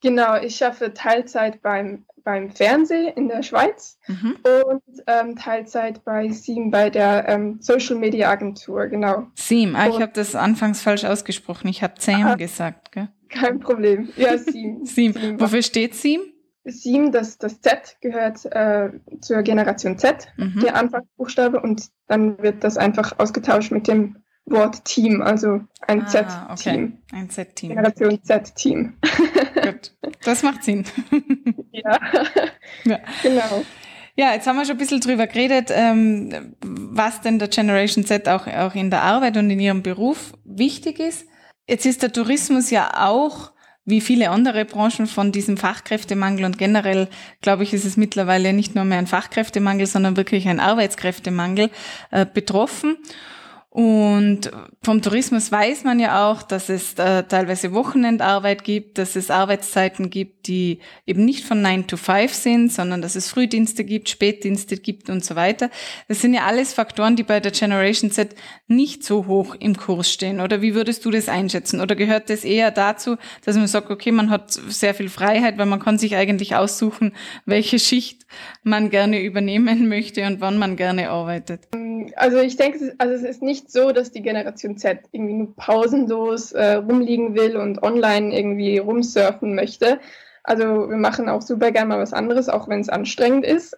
Genau, 0.00 0.36
ich 0.36 0.56
schaffe 0.56 0.94
Teilzeit 0.94 1.62
beim, 1.62 2.05
beim 2.26 2.50
Fernsehen 2.50 3.06
in 3.14 3.28
der 3.28 3.44
Schweiz 3.44 3.98
mhm. 4.08 4.36
und 4.66 4.82
ähm, 5.06 5.36
Teilzeit 5.36 6.04
bei 6.04 6.28
SIEM, 6.28 6.72
bei 6.72 6.90
der 6.90 7.28
ähm, 7.28 7.58
Social 7.60 7.94
Media 7.94 8.28
Agentur, 8.28 8.88
genau. 8.88 9.28
SIEM, 9.36 9.76
ah, 9.76 9.86
ich 9.86 10.00
habe 10.00 10.12
das 10.12 10.34
anfangs 10.34 10.82
falsch 10.82 11.04
ausgesprochen. 11.04 11.68
Ich 11.68 11.84
habe 11.84 11.94
ah, 12.08 12.34
gesagt, 12.34 12.90
gell? 12.90 13.08
Kein 13.28 13.60
Problem. 13.60 14.08
Ja, 14.16 14.36
SIEM. 14.36 14.84
SIEM. 14.84 15.40
Wofür 15.40 15.62
steht 15.62 15.94
SIEM? 15.94 16.20
Sieben, 16.64 17.12
das, 17.12 17.38
das 17.38 17.60
Z 17.60 17.96
gehört 18.00 18.44
äh, 18.46 18.90
zur 19.20 19.42
Generation 19.42 19.96
Z, 19.96 20.26
mhm. 20.36 20.60
der 20.64 20.74
Anfangsbuchstabe, 20.74 21.60
und 21.60 21.90
dann 22.08 22.42
wird 22.42 22.64
das 22.64 22.76
einfach 22.76 23.20
ausgetauscht 23.20 23.70
mit 23.70 23.86
dem 23.86 24.16
Wort 24.46 24.84
Team, 24.84 25.22
also 25.22 25.60
ein 25.86 26.02
ah, 26.02 26.06
Z-Team. 26.06 26.46
Okay. 26.50 26.92
Ein 27.12 27.30
Z-Team. 27.30 27.68
Generation 27.70 28.22
Z-Team. 28.22 28.96
Gut, 29.54 29.92
das 30.24 30.42
macht 30.42 30.62
Sinn. 30.62 30.84
ja. 31.72 31.98
ja, 32.84 32.98
genau. 33.22 33.64
Ja, 34.14 34.32
jetzt 34.32 34.46
haben 34.46 34.56
wir 34.56 34.64
schon 34.64 34.76
ein 34.76 34.78
bisschen 34.78 35.00
drüber 35.00 35.26
geredet, 35.26 35.70
ähm, 35.70 36.54
was 36.62 37.20
denn 37.20 37.38
der 37.38 37.48
Generation 37.48 38.04
Z 38.04 38.28
auch, 38.28 38.46
auch 38.46 38.74
in 38.74 38.90
der 38.90 39.02
Arbeit 39.02 39.36
und 39.36 39.50
in 39.50 39.60
ihrem 39.60 39.82
Beruf 39.82 40.32
wichtig 40.44 41.00
ist. 41.00 41.26
Jetzt 41.68 41.84
ist 41.84 42.02
der 42.02 42.12
Tourismus 42.12 42.70
ja 42.70 43.08
auch 43.08 43.52
wie 43.84 44.00
viele 44.00 44.30
andere 44.30 44.64
Branchen 44.64 45.06
von 45.06 45.32
diesem 45.32 45.56
Fachkräftemangel 45.56 46.44
und 46.44 46.58
generell, 46.58 47.08
glaube 47.40 47.62
ich, 47.62 47.72
ist 47.72 47.84
es 47.84 47.96
mittlerweile 47.96 48.52
nicht 48.52 48.74
nur 48.74 48.84
mehr 48.84 48.98
ein 48.98 49.06
Fachkräftemangel, 49.06 49.86
sondern 49.86 50.16
wirklich 50.16 50.48
ein 50.48 50.60
Arbeitskräftemangel 50.60 51.70
äh, 52.10 52.26
betroffen. 52.26 52.96
Und 53.76 54.50
vom 54.82 55.02
Tourismus 55.02 55.52
weiß 55.52 55.84
man 55.84 56.00
ja 56.00 56.30
auch, 56.30 56.40
dass 56.40 56.70
es 56.70 56.94
äh, 56.94 57.24
teilweise 57.24 57.74
Wochenendarbeit 57.74 58.64
gibt, 58.64 58.96
dass 58.96 59.16
es 59.16 59.30
Arbeitszeiten 59.30 60.08
gibt, 60.08 60.46
die 60.46 60.78
eben 61.04 61.26
nicht 61.26 61.44
von 61.44 61.60
9 61.60 61.86
to 61.86 61.98
5 61.98 62.32
sind, 62.32 62.72
sondern 62.72 63.02
dass 63.02 63.16
es 63.16 63.28
Frühdienste 63.28 63.84
gibt, 63.84 64.08
Spätdienste 64.08 64.78
gibt 64.78 65.10
und 65.10 65.22
so 65.22 65.36
weiter. 65.36 65.68
Das 66.08 66.22
sind 66.22 66.32
ja 66.32 66.46
alles 66.46 66.72
Faktoren, 66.72 67.16
die 67.16 67.22
bei 67.22 67.38
der 67.38 67.52
Generation 67.52 68.10
Z 68.10 68.34
nicht 68.66 69.04
so 69.04 69.26
hoch 69.26 69.54
im 69.60 69.76
Kurs 69.76 70.10
stehen. 70.10 70.40
Oder 70.40 70.62
wie 70.62 70.74
würdest 70.74 71.04
du 71.04 71.10
das 71.10 71.28
einschätzen? 71.28 71.82
Oder 71.82 71.96
gehört 71.96 72.30
das 72.30 72.44
eher 72.44 72.70
dazu, 72.70 73.16
dass 73.44 73.56
man 73.56 73.66
sagt, 73.66 73.90
okay, 73.90 74.10
man 74.10 74.30
hat 74.30 74.52
sehr 74.52 74.94
viel 74.94 75.10
Freiheit, 75.10 75.58
weil 75.58 75.66
man 75.66 75.80
kann 75.80 75.98
sich 75.98 76.16
eigentlich 76.16 76.56
aussuchen, 76.56 77.12
welche 77.44 77.78
Schicht 77.78 78.26
man 78.62 78.88
gerne 78.88 79.20
übernehmen 79.20 79.86
möchte 79.88 80.26
und 80.26 80.40
wann 80.40 80.58
man 80.58 80.76
gerne 80.76 81.10
arbeitet? 81.10 81.68
Also 82.16 82.38
ich 82.38 82.56
denke, 82.56 82.94
also 82.98 83.12
es 83.14 83.22
ist 83.22 83.42
nicht 83.42 83.65
so, 83.70 83.92
dass 83.92 84.12
die 84.12 84.22
Generation 84.22 84.76
Z 84.76 85.00
irgendwie 85.12 85.34
nur 85.34 85.56
pausenlos 85.56 86.52
äh, 86.52 86.74
rumliegen 86.74 87.34
will 87.34 87.56
und 87.56 87.82
online 87.82 88.36
irgendwie 88.36 88.78
rumsurfen 88.78 89.54
möchte. 89.54 90.00
Also 90.42 90.88
wir 90.88 90.96
machen 90.96 91.28
auch 91.28 91.42
super 91.42 91.72
gerne 91.72 91.88
mal 91.88 91.98
was 91.98 92.12
anderes, 92.12 92.48
auch 92.48 92.68
wenn 92.68 92.80
es 92.80 92.88
anstrengend 92.88 93.44
ist. 93.44 93.76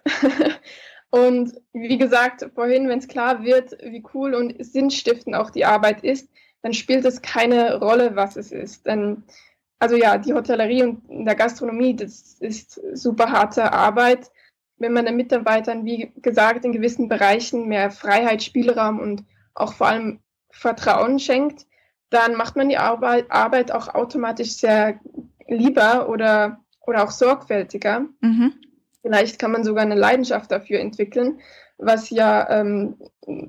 und 1.09 1.53
wie 1.73 1.97
gesagt, 1.97 2.47
vorhin, 2.53 2.87
wenn 2.87 2.99
es 2.99 3.07
klar 3.07 3.43
wird, 3.43 3.77
wie 3.83 4.03
cool 4.13 4.35
und 4.35 4.55
sinnstiftend 4.63 5.35
auch 5.35 5.49
die 5.49 5.65
Arbeit 5.65 6.03
ist, 6.03 6.29
dann 6.61 6.73
spielt 6.73 7.05
es 7.05 7.21
keine 7.21 7.79
Rolle, 7.79 8.15
was 8.15 8.35
es 8.35 8.51
ist. 8.51 8.85
Denn 8.85 9.23
also 9.79 9.95
ja, 9.95 10.17
die 10.17 10.33
Hotellerie 10.33 10.83
und 10.83 11.25
der 11.25 11.35
Gastronomie, 11.35 11.95
das 11.95 12.35
ist 12.39 12.81
super 12.93 13.31
harte 13.31 13.71
Arbeit 13.71 14.29
wenn 14.79 14.93
man 14.93 15.05
den 15.05 15.17
Mitarbeitern, 15.17 15.85
wie 15.85 16.11
gesagt, 16.21 16.65
in 16.65 16.71
gewissen 16.71 17.09
Bereichen 17.09 17.67
mehr 17.67 17.91
Freiheit, 17.91 18.41
Spielraum 18.41 18.99
und 18.99 19.23
auch 19.53 19.73
vor 19.73 19.87
allem 19.87 20.19
Vertrauen 20.51 21.19
schenkt, 21.19 21.65
dann 22.09 22.35
macht 22.35 22.55
man 22.55 22.69
die 22.69 22.77
Arbeit, 22.77 23.29
Arbeit 23.29 23.71
auch 23.71 23.93
automatisch 23.93 24.53
sehr 24.53 24.99
lieber 25.47 26.09
oder, 26.09 26.59
oder 26.85 27.03
auch 27.03 27.11
sorgfältiger. 27.11 28.05
Mhm. 28.21 28.53
Vielleicht 29.01 29.39
kann 29.39 29.51
man 29.51 29.63
sogar 29.63 29.83
eine 29.83 29.95
Leidenschaft 29.95 30.51
dafür 30.51 30.79
entwickeln, 30.79 31.39
was 31.77 32.09
ja 32.09 32.49
ähm, 32.49 32.97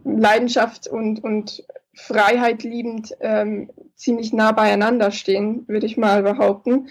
Leidenschaft 0.04 0.86
und, 0.86 1.24
und 1.24 1.64
Freiheit 1.94 2.62
liebend 2.62 3.14
ähm, 3.20 3.70
ziemlich 3.96 4.32
nah 4.32 4.52
beieinander 4.52 5.10
stehen, 5.10 5.66
würde 5.66 5.86
ich 5.86 5.96
mal 5.96 6.22
behaupten. 6.22 6.88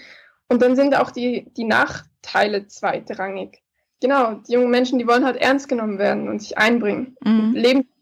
Und 0.48 0.60
dann 0.62 0.76
sind 0.76 0.96
auch 0.96 1.10
die, 1.10 1.46
die 1.56 1.64
Nachteile 1.64 2.66
zweitrangig 2.66 3.62
genau, 4.00 4.34
die 4.34 4.54
jungen 4.54 4.70
Menschen, 4.70 4.98
die 4.98 5.06
wollen 5.06 5.24
halt 5.24 5.36
ernst 5.36 5.68
genommen 5.68 5.98
werden 5.98 6.28
und 6.28 6.40
sich 6.40 6.58
einbringen. 6.58 7.16
Mhm. 7.24 7.52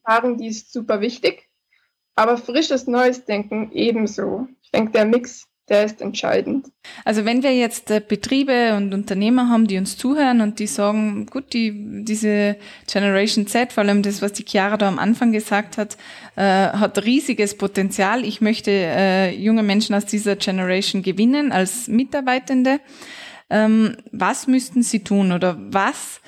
Lebenserfahrung, 0.08 0.38
die 0.38 0.48
ist 0.48 0.72
super 0.72 1.00
wichtig, 1.00 1.48
aber 2.16 2.36
frisches 2.36 2.86
neues 2.86 3.24
Denken 3.24 3.70
ebenso. 3.72 4.48
Ich 4.62 4.70
denke, 4.70 4.92
der 4.92 5.04
Mix, 5.04 5.46
der 5.68 5.84
ist 5.84 6.00
entscheidend. 6.00 6.68
Also 7.04 7.26
wenn 7.26 7.42
wir 7.42 7.54
jetzt 7.54 7.90
äh, 7.90 8.00
Betriebe 8.06 8.74
und 8.76 8.94
Unternehmer 8.94 9.50
haben, 9.50 9.66
die 9.66 9.76
uns 9.76 9.98
zuhören 9.98 10.40
und 10.40 10.58
die 10.58 10.66
sagen, 10.66 11.26
gut, 11.26 11.52
die, 11.52 12.04
diese 12.04 12.56
Generation 12.90 13.46
Z, 13.46 13.72
vor 13.72 13.84
allem 13.84 14.02
das, 14.02 14.22
was 14.22 14.32
die 14.32 14.44
Chiara 14.46 14.78
da 14.78 14.88
am 14.88 14.98
Anfang 14.98 15.30
gesagt 15.30 15.76
hat, 15.76 15.98
äh, 16.36 16.42
hat 16.42 17.04
riesiges 17.04 17.56
Potenzial. 17.56 18.24
Ich 18.24 18.40
möchte 18.40 18.70
äh, 18.70 19.34
junge 19.34 19.62
Menschen 19.62 19.94
aus 19.94 20.06
dieser 20.06 20.36
Generation 20.36 21.02
gewinnen 21.02 21.52
als 21.52 21.86
Mitarbeitende. 21.86 22.80
Ähm, 23.50 23.96
was 24.12 24.46
müssten 24.46 24.82
sie 24.82 25.04
tun 25.04 25.32
oder 25.32 25.56
was 25.58 26.20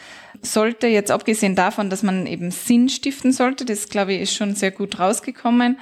sollte 0.42 0.86
jetzt 0.86 1.10
abgesehen 1.10 1.54
davon, 1.54 1.90
dass 1.90 2.02
man 2.02 2.26
eben 2.26 2.50
Sinn 2.50 2.88
stiften 2.88 3.32
sollte, 3.32 3.64
das 3.64 3.88
glaube 3.88 4.14
ich 4.14 4.22
ist 4.22 4.34
schon 4.34 4.54
sehr 4.54 4.70
gut 4.70 4.98
rausgekommen 4.98 5.78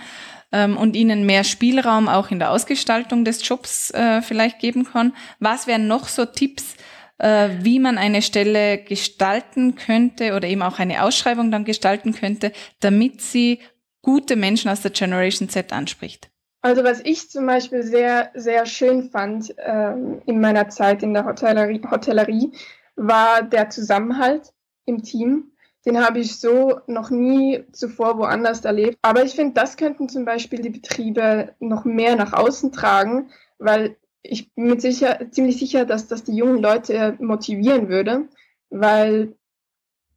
ähm, 0.52 0.76
und 0.76 0.96
ihnen 0.96 1.26
mehr 1.26 1.44
Spielraum 1.44 2.08
auch 2.08 2.30
in 2.30 2.38
der 2.38 2.50
Ausgestaltung 2.50 3.24
des 3.24 3.46
Jobs 3.46 3.90
äh, 3.90 4.22
vielleicht 4.22 4.58
geben 4.58 4.84
kann. 4.84 5.14
Was 5.40 5.66
wären 5.66 5.86
noch 5.86 6.08
so 6.08 6.24
Tipps, 6.24 6.74
äh, 7.18 7.50
wie 7.60 7.78
man 7.78 7.98
eine 7.98 8.22
Stelle 8.22 8.78
gestalten 8.78 9.74
könnte 9.74 10.34
oder 10.34 10.48
eben 10.48 10.62
auch 10.62 10.78
eine 10.78 11.02
Ausschreibung 11.02 11.50
dann 11.50 11.64
gestalten 11.64 12.14
könnte, 12.14 12.52
damit 12.80 13.20
sie 13.20 13.60
gute 14.02 14.36
Menschen 14.36 14.70
aus 14.70 14.80
der 14.80 14.92
Generation 14.92 15.48
Z 15.48 15.72
anspricht? 15.72 16.30
Also 16.60 16.82
was 16.82 17.00
ich 17.04 17.30
zum 17.30 17.46
Beispiel 17.46 17.82
sehr, 17.82 18.30
sehr 18.34 18.66
schön 18.66 19.10
fand 19.10 19.54
ähm, 19.64 20.22
in 20.26 20.40
meiner 20.40 20.68
Zeit 20.68 21.02
in 21.02 21.14
der 21.14 21.24
Hotellerie, 21.24 21.80
Hotellerie, 21.88 22.52
war 22.98 23.42
der 23.42 23.70
Zusammenhalt 23.70 24.52
im 24.84 25.02
Team. 25.02 25.52
Den 25.86 26.04
habe 26.04 26.18
ich 26.18 26.38
so 26.38 26.80
noch 26.86 27.10
nie 27.10 27.64
zuvor 27.72 28.18
woanders 28.18 28.64
erlebt. 28.64 28.98
Aber 29.00 29.24
ich 29.24 29.32
finde, 29.32 29.54
das 29.54 29.76
könnten 29.76 30.08
zum 30.08 30.24
Beispiel 30.24 30.60
die 30.60 30.70
Betriebe 30.70 31.54
noch 31.60 31.84
mehr 31.84 32.16
nach 32.16 32.32
außen 32.32 32.72
tragen, 32.72 33.30
weil 33.58 33.96
ich 34.22 34.52
bin 34.54 34.66
mir 34.66 34.80
sicher, 34.80 35.30
ziemlich 35.30 35.58
sicher, 35.58 35.86
dass 35.86 36.08
das 36.08 36.24
die 36.24 36.36
jungen 36.36 36.60
Leute 36.60 37.16
motivieren 37.20 37.88
würde, 37.88 38.28
weil 38.68 39.34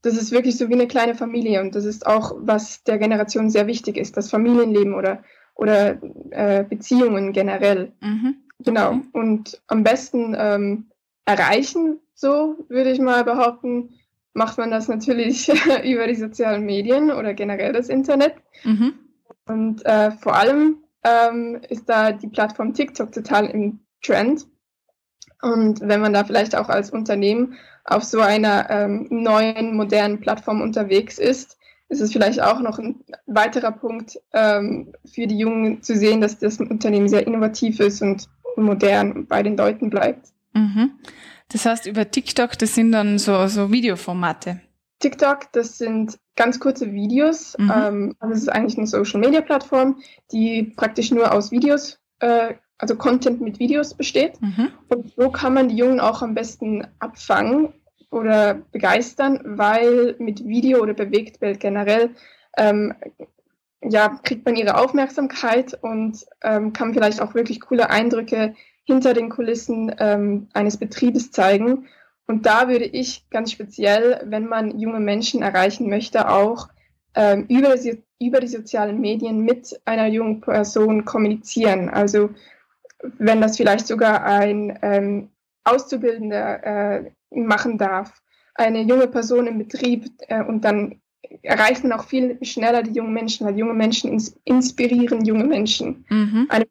das 0.02 0.18
ist 0.18 0.32
wirklich 0.32 0.58
so 0.58 0.68
wie 0.68 0.74
eine 0.74 0.88
kleine 0.88 1.16
Familie 1.16 1.62
und 1.62 1.76
das 1.76 1.86
ist 1.86 2.08
auch, 2.08 2.34
was 2.40 2.84
der 2.84 2.98
Generation 2.98 3.52
sehr 3.52 3.68
wichtig 3.68 3.98
ist, 3.98 4.18
das 4.18 4.30
Familienleben 4.32 4.96
oder 4.96 5.24
oder 5.54 6.02
äh, 6.32 6.64
Beziehungen 6.64 7.34
generell. 7.34 7.92
Mhm. 8.02 8.38
Genau. 8.60 9.00
Und 9.12 9.62
am 9.68 9.84
besten 9.84 10.36
ähm, 10.38 10.92
erreichen, 11.26 12.00
so 12.22 12.66
würde 12.70 12.92
ich 12.92 13.00
mal 13.00 13.24
behaupten, 13.24 13.90
macht 14.34 14.58
man 14.58 14.72
das 14.72 14.88
natürlich 14.88 15.50
über 15.84 16.08
die 16.08 16.16
sozialen 16.16 16.66
Medien 16.66 17.12
oder 17.12 17.34
generell 17.34 17.74
das 17.74 17.90
Internet. 17.90 18.36
Mhm. 18.64 18.94
Und 19.46 19.86
äh, 19.86 20.12
vor 20.12 20.36
allem 20.36 20.78
ähm, 21.04 21.60
ist 21.68 21.90
da 21.90 22.12
die 22.12 22.28
Plattform 22.28 22.74
TikTok 22.74 23.12
total 23.12 23.48
im 23.48 23.80
Trend. 24.04 24.48
Und 25.42 25.82
wenn 25.82 26.00
man 26.00 26.14
da 26.14 26.24
vielleicht 26.24 26.56
auch 26.56 26.70
als 26.70 26.92
Unternehmen 26.92 27.56
auf 27.84 28.04
so 28.04 28.22
einer 28.22 28.70
ähm, 28.70 29.08
neuen, 29.10 29.76
modernen 29.76 30.22
Plattform 30.22 30.62
unterwegs 30.62 31.18
ist, 31.18 31.58
ist 31.90 32.00
es 32.00 32.14
vielleicht 32.14 32.42
auch 32.42 32.62
noch 32.62 32.78
ein 32.78 33.04
weiterer 33.26 33.72
Punkt 33.72 34.18
ähm, 34.34 34.94
für 35.12 35.26
die 35.26 35.40
Jungen 35.40 35.82
zu 35.82 35.98
sehen, 35.98 36.22
dass 36.22 36.38
das 36.38 36.60
Unternehmen 36.60 37.10
sehr 37.10 37.26
innovativ 37.26 37.80
ist 37.80 38.02
und 38.02 38.30
modern 38.56 39.26
bei 39.26 39.42
den 39.42 39.58
Leuten 39.58 39.90
bleibt. 39.90 40.28
Mhm. 40.54 40.92
Das 41.52 41.66
heißt, 41.66 41.86
über 41.86 42.10
TikTok, 42.10 42.58
das 42.58 42.76
sind 42.76 42.92
dann 42.92 43.20
so, 43.20 43.48
so 43.48 43.72
Videoformate. 43.72 44.62
TikTok, 45.00 45.52
das 45.52 45.78
sind 45.78 46.18
ganz 46.36 46.60
kurze 46.60 46.94
Videos. 46.94 47.58
Mhm. 47.58 47.72
Ähm, 47.76 48.16
also 48.20 48.34
es 48.34 48.42
ist 48.44 48.50
eigentlich 48.50 48.78
eine 48.78 48.88
Social-Media-Plattform, 48.88 50.02
die 50.32 50.74
praktisch 50.76 51.12
nur 51.12 51.34
aus 51.34 51.52
Videos, 51.52 52.00
äh, 52.20 52.54
also 52.78 52.96
Content 52.96 53.42
mit 53.42 53.60
Videos 53.60 53.94
besteht. 53.94 54.42
Mhm. 54.42 54.70
Und 54.90 55.14
so 55.16 55.30
kann 55.30 55.54
man 55.54 55.70
die 55.70 55.76
Jungen 55.76 56.00
auch 56.00 56.22
am 56.22 56.34
besten 56.34 56.88
abfangen 57.00 57.74
oder 58.12 58.56
begeistern, 58.72 59.40
weil 59.44 60.16
mit 60.20 60.46
Video 60.46 60.80
oder 60.80 60.94
Bewegtbild 60.94 61.60
generell 61.60 62.12
ähm, 62.58 62.94
ja, 63.84 64.20
kriegt 64.24 64.46
man 64.46 64.56
ihre 64.56 64.78
Aufmerksamkeit 64.78 65.78
und 65.82 66.26
ähm, 66.44 66.72
kann 66.74 66.94
vielleicht 66.94 67.22
auch 67.22 67.34
wirklich 67.34 67.62
coole 67.62 67.90
Eindrücke 67.90 68.54
hinter 68.92 69.14
den 69.14 69.30
Kulissen 69.30 69.94
ähm, 70.00 70.48
eines 70.54 70.78
Betriebes 70.78 71.32
zeigen. 71.32 71.88
Und 72.28 72.46
da 72.46 72.68
würde 72.68 72.86
ich 72.86 73.30
ganz 73.30 73.52
speziell, 73.52 74.22
wenn 74.26 74.48
man 74.48 74.80
junge 74.80 75.00
Menschen 75.00 75.42
erreichen 75.42 75.90
möchte, 75.90 76.30
auch 76.30 76.68
ähm, 77.16 77.46
über, 77.48 77.76
die, 77.76 78.04
über 78.20 78.40
die 78.40 78.48
sozialen 78.48 79.00
Medien 79.00 79.40
mit 79.40 79.80
einer 79.86 80.08
jungen 80.08 80.42
Person 80.42 81.06
kommunizieren. 81.06 81.90
Also 81.90 82.30
wenn 83.18 83.42
das 83.42 83.58
vielleicht 83.58 83.88
sogar 83.88 84.24
ein 84.24 84.78
ähm, 84.82 85.30
Auszubildender 85.64 86.64
äh, 86.64 87.12
machen 87.30 87.78
darf. 87.78 88.22
Eine 88.56 88.82
junge 88.82 89.08
Person 89.08 89.48
im 89.48 89.58
Betrieb 89.58 90.10
äh, 90.28 90.44
und 90.44 90.66
dann 90.66 91.02
erreicht 91.44 91.84
man 91.84 91.94
auch 91.94 92.06
viel 92.06 92.44
schneller 92.44 92.84
die 92.84 92.92
jungen 92.92 93.14
Menschen, 93.14 93.46
weil 93.46 93.58
junge 93.58 93.74
Menschen 93.74 94.12
ins 94.12 94.36
inspirieren 94.44 95.24
junge 95.24 95.46
Menschen. 95.46 96.06
Mhm. 96.10 96.48
Eine 96.50 96.66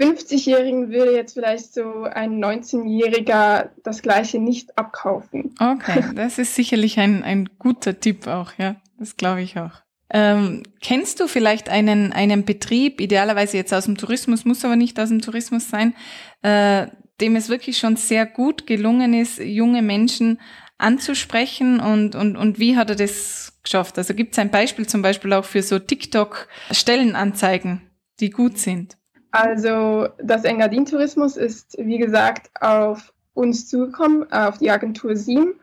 50-Jährigen 0.00 0.90
würde 0.90 1.12
jetzt 1.12 1.34
vielleicht 1.34 1.74
so 1.74 2.04
ein 2.04 2.42
19-Jähriger 2.42 3.68
das 3.82 4.00
Gleiche 4.00 4.38
nicht 4.38 4.76
abkaufen. 4.78 5.54
Okay, 5.60 6.04
das 6.14 6.38
ist 6.38 6.54
sicherlich 6.54 6.98
ein, 6.98 7.22
ein 7.22 7.50
guter 7.58 8.00
Tipp 8.00 8.26
auch, 8.26 8.52
ja. 8.58 8.76
Das 8.98 9.16
glaube 9.16 9.42
ich 9.42 9.58
auch. 9.58 9.82
Ähm, 10.12 10.64
kennst 10.80 11.20
du 11.20 11.28
vielleicht 11.28 11.68
einen, 11.68 12.12
einen 12.12 12.44
Betrieb, 12.44 13.00
idealerweise 13.00 13.56
jetzt 13.56 13.72
aus 13.72 13.84
dem 13.84 13.96
Tourismus, 13.96 14.44
muss 14.44 14.64
aber 14.64 14.76
nicht 14.76 14.98
aus 14.98 15.10
dem 15.10 15.20
Tourismus 15.20 15.70
sein, 15.70 15.94
äh, 16.42 16.88
dem 17.20 17.36
es 17.36 17.48
wirklich 17.48 17.78
schon 17.78 17.96
sehr 17.96 18.26
gut 18.26 18.66
gelungen 18.66 19.14
ist, 19.14 19.38
junge 19.38 19.82
Menschen 19.82 20.40
anzusprechen 20.78 21.78
und, 21.78 22.14
und, 22.14 22.36
und 22.36 22.58
wie 22.58 22.76
hat 22.76 22.90
er 22.90 22.96
das 22.96 23.60
geschafft? 23.62 23.98
Also 23.98 24.14
gibt 24.14 24.32
es 24.32 24.38
ein 24.38 24.50
Beispiel 24.50 24.86
zum 24.86 25.02
Beispiel 25.02 25.32
auch 25.34 25.44
für 25.44 25.62
so 25.62 25.78
TikTok-Stellenanzeigen, 25.78 27.82
die 28.18 28.30
gut 28.30 28.58
sind? 28.58 28.96
Also 29.30 30.08
das 30.18 30.44
Engadin 30.44 30.86
Tourismus 30.86 31.36
ist, 31.36 31.76
wie 31.78 31.98
gesagt, 31.98 32.50
auf 32.60 33.12
uns 33.34 33.68
zugekommen, 33.68 34.30
auf 34.32 34.58
die 34.58 34.70
Agentur 34.70 35.16
SIEM 35.16 35.54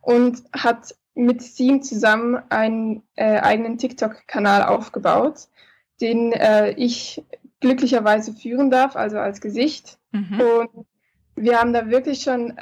und 0.00 0.42
hat 0.52 0.94
mit 1.14 1.42
SIEM 1.42 1.82
zusammen 1.82 2.42
einen 2.48 3.02
äh, 3.16 3.38
eigenen 3.38 3.76
TikTok-Kanal 3.78 4.62
aufgebaut, 4.62 5.48
den 6.00 6.32
äh, 6.32 6.70
ich 6.72 7.22
glücklicherweise 7.60 8.32
führen 8.32 8.70
darf, 8.70 8.96
also 8.96 9.18
als 9.18 9.40
Gesicht. 9.40 9.98
Mhm. 10.10 10.40
Und 10.40 10.86
wir 11.36 11.60
haben 11.60 11.72
da 11.72 11.90
wirklich 11.90 12.22
schon 12.22 12.54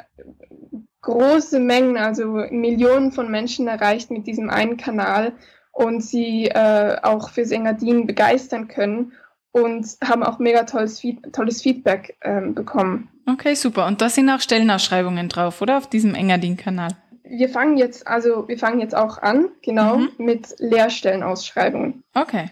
große 1.03 1.61
Mengen, 1.61 1.97
also 1.97 2.27
Millionen 2.51 3.13
von 3.13 3.31
Menschen 3.31 3.69
erreicht 3.69 4.11
mit 4.11 4.27
diesem 4.27 4.51
einen 4.51 4.77
Kanal 4.77 5.33
und 5.73 6.03
sie 6.03 6.49
äh, 6.49 6.97
auch 7.03 7.31
fürs 7.31 7.53
Engadin 7.53 8.07
begeistern 8.07 8.69
können 8.69 9.13
und 9.53 9.87
haben 10.03 10.23
auch 10.23 10.39
mega 10.39 10.65
tolles, 10.65 11.03
tolles 11.33 11.63
Feedback 11.63 12.17
ähm, 12.23 12.55
bekommen. 12.55 13.09
Okay, 13.27 13.55
super. 13.55 13.87
Und 13.87 14.01
da 14.01 14.09
sind 14.09 14.31
auch 14.31 14.41
Stellenausschreibungen 14.41 15.29
drauf, 15.29 15.61
oder? 15.61 15.79
Auf 15.79 15.89
diesem 15.89 16.15
Engadin-Kanal. 16.15 16.91
Wir 17.25 17.49
fangen 17.49 17.77
jetzt, 17.77 18.07
also 18.07 18.49
wir 18.49 18.59
fangen 18.59 18.81
jetzt 18.81 18.95
auch 18.95 19.19
an, 19.19 19.51
genau, 19.63 19.99
mhm. 19.99 20.11
mit 20.19 20.55
Lehrstellenausschreibungen. 20.59 22.03
Okay 22.15 22.51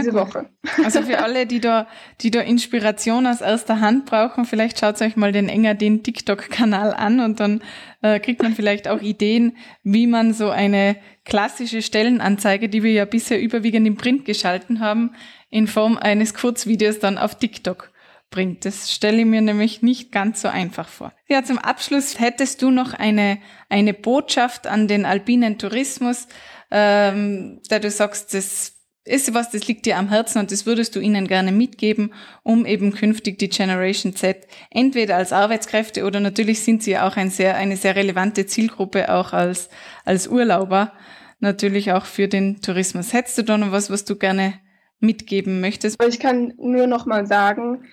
diese 0.00 0.14
Woche. 0.14 0.48
Also 0.84 1.02
für 1.02 1.18
alle, 1.18 1.46
die 1.46 1.60
da, 1.60 1.86
die 2.20 2.30
da 2.30 2.40
Inspiration 2.40 3.26
aus 3.26 3.40
erster 3.40 3.80
Hand 3.80 4.06
brauchen, 4.06 4.44
vielleicht 4.44 4.78
schaut 4.80 5.00
euch 5.00 5.16
mal 5.16 5.32
den 5.32 5.48
enger 5.48 5.74
den 5.74 6.02
TikTok-Kanal 6.02 6.94
an 6.94 7.20
und 7.20 7.40
dann 7.40 7.62
äh, 8.00 8.18
kriegt 8.18 8.42
man 8.42 8.54
vielleicht 8.54 8.88
auch 8.88 9.00
Ideen, 9.00 9.56
wie 9.82 10.06
man 10.06 10.34
so 10.34 10.50
eine 10.50 10.96
klassische 11.24 11.82
Stellenanzeige, 11.82 12.68
die 12.68 12.82
wir 12.82 12.92
ja 12.92 13.04
bisher 13.04 13.40
überwiegend 13.40 13.86
im 13.86 13.96
Print 13.96 14.24
geschalten 14.24 14.80
haben, 14.80 15.12
in 15.50 15.66
Form 15.66 15.98
eines 15.98 16.34
Kurzvideos 16.34 16.98
dann 16.98 17.18
auf 17.18 17.38
TikTok 17.38 17.92
bringt. 18.30 18.64
Das 18.64 18.92
stelle 18.92 19.18
ich 19.18 19.26
mir 19.26 19.42
nämlich 19.42 19.82
nicht 19.82 20.10
ganz 20.10 20.40
so 20.40 20.48
einfach 20.48 20.88
vor. 20.88 21.12
Ja, 21.28 21.44
zum 21.44 21.58
Abschluss 21.58 22.18
hättest 22.18 22.62
du 22.62 22.70
noch 22.70 22.94
eine, 22.94 23.38
eine 23.68 23.94
Botschaft 23.94 24.66
an 24.66 24.88
den 24.88 25.04
alpinen 25.04 25.58
Tourismus, 25.58 26.26
ähm, 26.72 27.60
da 27.68 27.78
du 27.78 27.90
sagst, 27.90 28.34
das 28.34 28.81
ist 29.04 29.34
was, 29.34 29.50
das 29.50 29.66
liegt 29.66 29.86
dir 29.86 29.98
am 29.98 30.08
Herzen 30.08 30.38
und 30.38 30.52
das 30.52 30.64
würdest 30.64 30.94
du 30.94 31.00
ihnen 31.00 31.26
gerne 31.26 31.50
mitgeben, 31.50 32.14
um 32.42 32.64
eben 32.66 32.92
künftig 32.92 33.38
die 33.38 33.48
Generation 33.48 34.14
Z 34.14 34.46
entweder 34.70 35.16
als 35.16 35.32
Arbeitskräfte 35.32 36.04
oder 36.04 36.20
natürlich 36.20 36.62
sind 36.62 36.82
sie 36.82 36.96
auch 36.98 37.16
ein 37.16 37.30
sehr, 37.30 37.56
eine 37.56 37.76
sehr 37.76 37.96
relevante 37.96 38.46
Zielgruppe 38.46 39.12
auch 39.12 39.32
als, 39.32 39.70
als 40.04 40.28
Urlauber, 40.28 40.92
natürlich 41.40 41.92
auch 41.92 42.06
für 42.06 42.28
den 42.28 42.60
Tourismus. 42.60 43.12
Hättest 43.12 43.38
du 43.38 43.42
da 43.42 43.58
noch 43.58 43.72
was, 43.72 43.90
was 43.90 44.04
du 44.04 44.16
gerne 44.16 44.54
mitgeben 45.00 45.60
möchtest? 45.60 46.02
Ich 46.06 46.20
kann 46.20 46.54
nur 46.58 46.86
noch 46.86 47.04
mal 47.04 47.26
sagen, 47.26 47.84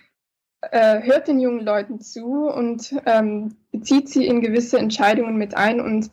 äh, 0.62 1.01
hört 1.01 1.28
den 1.28 1.39
jungen 1.39 1.66
Leuten 1.66 2.00
zu 2.01 2.48
und 2.48 2.94
ähm, 3.06 3.56
bezieht 3.72 4.10
sie 4.10 4.28
in 4.28 4.42
gewisse 4.42 4.78
Entscheidungen 4.78 5.38
mit 5.38 5.56
ein 5.56 5.82
und 5.82 6.12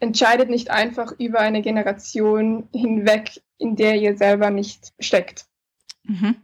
entscheidet 0.00 0.50
nicht 0.50 0.70
einfach 0.70 1.12
über 1.18 1.40
eine 1.40 1.62
Generation 1.62 2.68
hinweg, 2.72 3.42
in 3.58 3.76
der 3.76 3.96
ihr 3.96 4.16
selber 4.16 4.50
nicht 4.50 4.92
steckt. 4.98 5.46
Mhm. 6.04 6.36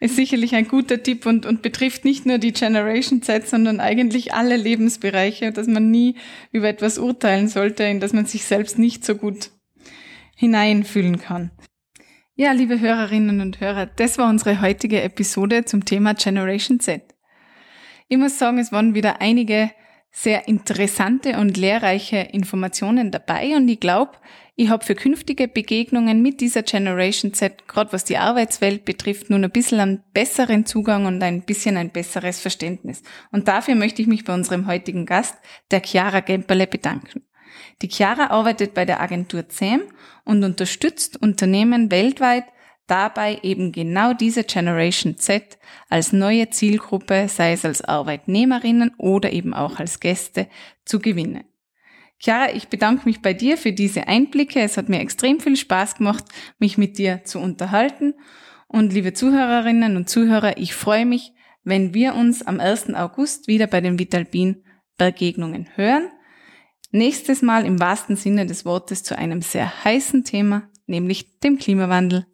ist 0.00 0.16
sicherlich 0.16 0.54
ein 0.54 0.66
guter 0.66 1.02
Tipp 1.02 1.26
und, 1.26 1.46
und 1.46 1.62
betrifft 1.62 2.04
nicht 2.04 2.26
nur 2.26 2.38
die 2.38 2.52
Generation 2.52 3.22
Z, 3.22 3.48
sondern 3.48 3.80
eigentlich 3.80 4.34
alle 4.34 4.56
Lebensbereiche, 4.56 5.52
dass 5.52 5.68
man 5.68 5.90
nie 5.90 6.16
über 6.50 6.68
etwas 6.68 6.98
urteilen 6.98 7.48
sollte, 7.48 7.84
in 7.84 8.00
das 8.00 8.12
man 8.12 8.26
sich 8.26 8.44
selbst 8.44 8.78
nicht 8.78 9.04
so 9.04 9.14
gut 9.14 9.50
hineinfühlen 10.36 11.18
kann. 11.18 11.52
Ja, 12.34 12.52
liebe 12.52 12.80
Hörerinnen 12.80 13.40
und 13.40 13.60
Hörer, 13.60 13.86
das 13.86 14.18
war 14.18 14.28
unsere 14.28 14.60
heutige 14.60 15.02
Episode 15.02 15.64
zum 15.64 15.84
Thema 15.84 16.14
Generation 16.14 16.80
Z. 16.80 17.02
Ich 18.08 18.18
muss 18.18 18.38
sagen, 18.38 18.58
es 18.58 18.72
waren 18.72 18.94
wieder 18.94 19.20
einige 19.20 19.70
sehr 20.12 20.46
interessante 20.46 21.38
und 21.38 21.56
lehrreiche 21.56 22.18
Informationen 22.18 23.10
dabei 23.10 23.56
und 23.56 23.66
ich 23.68 23.80
glaube, 23.80 24.12
ich 24.54 24.68
habe 24.68 24.84
für 24.84 24.94
künftige 24.94 25.48
Begegnungen 25.48 26.20
mit 26.20 26.42
dieser 26.42 26.62
Generation 26.62 27.32
Z, 27.32 27.66
gerade 27.66 27.92
was 27.94 28.04
die 28.04 28.18
Arbeitswelt 28.18 28.84
betrifft, 28.84 29.30
nun 29.30 29.44
ein 29.44 29.50
bisschen 29.50 29.80
einen 29.80 30.04
besseren 30.12 30.66
Zugang 30.66 31.06
und 31.06 31.22
ein 31.22 31.40
bisschen 31.42 31.78
ein 31.78 31.88
besseres 31.88 32.38
Verständnis. 32.38 33.02
Und 33.30 33.48
dafür 33.48 33.74
möchte 33.74 34.02
ich 34.02 34.08
mich 34.08 34.24
bei 34.24 34.34
unserem 34.34 34.66
heutigen 34.66 35.06
Gast, 35.06 35.36
der 35.70 35.80
Chiara 35.82 36.20
Gemperle, 36.20 36.66
bedanken. 36.66 37.22
Die 37.80 37.88
Chiara 37.88 38.26
arbeitet 38.26 38.74
bei 38.74 38.84
der 38.84 39.00
Agentur 39.00 39.48
ZEM 39.48 39.82
und 40.24 40.44
unterstützt 40.44 41.20
Unternehmen 41.20 41.90
weltweit 41.90 42.44
dabei 42.86 43.38
eben 43.42 43.72
genau 43.72 44.12
diese 44.12 44.44
Generation 44.44 45.16
Z 45.16 45.58
als 45.88 46.12
neue 46.12 46.50
Zielgruppe, 46.50 47.28
sei 47.28 47.52
es 47.52 47.64
als 47.64 47.82
Arbeitnehmerinnen 47.82 48.92
oder 48.98 49.32
eben 49.32 49.54
auch 49.54 49.78
als 49.78 50.00
Gäste, 50.00 50.48
zu 50.84 50.98
gewinnen. 50.98 51.44
Chiara, 52.18 52.54
ich 52.54 52.68
bedanke 52.68 53.02
mich 53.06 53.20
bei 53.20 53.34
dir 53.34 53.56
für 53.56 53.72
diese 53.72 54.06
Einblicke. 54.06 54.60
Es 54.60 54.76
hat 54.76 54.88
mir 54.88 55.00
extrem 55.00 55.40
viel 55.40 55.56
Spaß 55.56 55.96
gemacht, 55.96 56.24
mich 56.58 56.78
mit 56.78 56.96
dir 56.98 57.24
zu 57.24 57.40
unterhalten. 57.40 58.14
Und 58.68 58.92
liebe 58.92 59.12
Zuhörerinnen 59.12 59.96
und 59.96 60.08
Zuhörer, 60.08 60.56
ich 60.56 60.74
freue 60.74 61.04
mich, 61.04 61.32
wenn 61.64 61.94
wir 61.94 62.14
uns 62.14 62.46
am 62.46 62.60
1. 62.60 62.94
August 62.94 63.48
wieder 63.48 63.66
bei 63.66 63.80
den 63.80 63.98
Vitalpin 63.98 64.64
Begegnungen 64.96 65.68
hören. 65.74 66.10
Nächstes 66.92 67.42
Mal 67.42 67.66
im 67.66 67.80
wahrsten 67.80 68.16
Sinne 68.16 68.46
des 68.46 68.64
Wortes 68.64 69.02
zu 69.02 69.16
einem 69.18 69.42
sehr 69.42 69.84
heißen 69.84 70.24
Thema, 70.24 70.68
nämlich 70.86 71.40
dem 71.40 71.58
Klimawandel. 71.58 72.26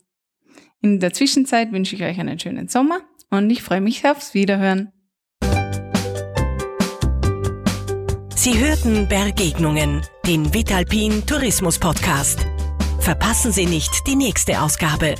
In 0.80 1.00
der 1.00 1.12
Zwischenzeit 1.12 1.72
wünsche 1.72 1.96
ich 1.96 2.02
euch 2.02 2.18
einen 2.20 2.38
schönen 2.38 2.68
Sommer 2.68 3.00
und 3.30 3.50
ich 3.50 3.62
freue 3.62 3.80
mich 3.80 4.06
aufs 4.06 4.34
Wiederhören. 4.34 4.92
Sie 8.36 8.56
hörten 8.56 9.08
Begegnungen, 9.08 10.02
den 10.26 10.54
Vitalpin 10.54 11.26
Tourismus 11.26 11.78
Podcast. 11.78 12.46
Verpassen 13.00 13.50
Sie 13.50 13.66
nicht 13.66 14.06
die 14.06 14.16
nächste 14.16 14.62
Ausgabe. 14.62 15.16